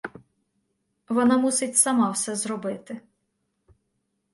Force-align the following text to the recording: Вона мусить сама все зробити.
Вона 1.09 1.37
мусить 1.37 1.77
сама 1.77 2.11
все 2.11 2.35
зробити. 2.35 3.01